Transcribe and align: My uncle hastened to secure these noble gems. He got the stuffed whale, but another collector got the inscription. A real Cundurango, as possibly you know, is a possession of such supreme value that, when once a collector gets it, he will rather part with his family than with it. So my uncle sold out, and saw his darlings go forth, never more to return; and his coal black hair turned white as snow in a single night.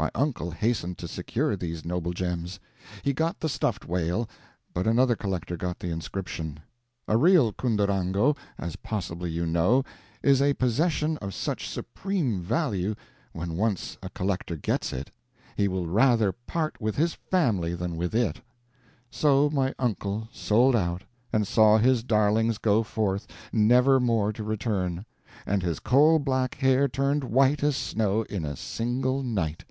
My 0.00 0.12
uncle 0.14 0.52
hastened 0.52 0.96
to 0.98 1.08
secure 1.08 1.56
these 1.56 1.84
noble 1.84 2.12
gems. 2.12 2.60
He 3.02 3.12
got 3.12 3.40
the 3.40 3.48
stuffed 3.48 3.84
whale, 3.88 4.28
but 4.72 4.86
another 4.86 5.16
collector 5.16 5.56
got 5.56 5.80
the 5.80 5.88
inscription. 5.90 6.60
A 7.08 7.16
real 7.16 7.52
Cundurango, 7.52 8.36
as 8.58 8.76
possibly 8.76 9.28
you 9.28 9.44
know, 9.44 9.82
is 10.22 10.40
a 10.40 10.54
possession 10.54 11.16
of 11.16 11.34
such 11.34 11.68
supreme 11.68 12.40
value 12.40 12.90
that, 12.90 12.98
when 13.32 13.56
once 13.56 13.98
a 14.00 14.08
collector 14.10 14.54
gets 14.54 14.92
it, 14.92 15.10
he 15.56 15.66
will 15.66 15.88
rather 15.88 16.30
part 16.30 16.80
with 16.80 16.94
his 16.94 17.14
family 17.14 17.74
than 17.74 17.96
with 17.96 18.14
it. 18.14 18.40
So 19.10 19.50
my 19.50 19.74
uncle 19.80 20.28
sold 20.30 20.76
out, 20.76 21.02
and 21.32 21.44
saw 21.44 21.76
his 21.76 22.04
darlings 22.04 22.58
go 22.58 22.84
forth, 22.84 23.26
never 23.52 23.98
more 23.98 24.32
to 24.32 24.44
return; 24.44 25.06
and 25.44 25.60
his 25.64 25.80
coal 25.80 26.20
black 26.20 26.54
hair 26.54 26.86
turned 26.86 27.24
white 27.24 27.64
as 27.64 27.76
snow 27.76 28.22
in 28.22 28.44
a 28.46 28.54
single 28.54 29.24
night. 29.24 29.64